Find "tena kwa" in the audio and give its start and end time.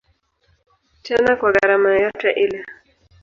1.05-1.49